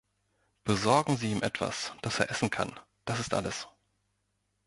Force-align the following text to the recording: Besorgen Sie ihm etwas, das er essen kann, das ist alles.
Besorgen 0.63 1.15
Sie 1.15 1.31
ihm 1.31 1.43
etwas, 1.43 1.91
das 2.01 2.17
er 2.19 2.31
essen 2.31 2.49
kann, 2.49 2.73
das 3.05 3.19
ist 3.19 3.35
alles. 3.35 3.67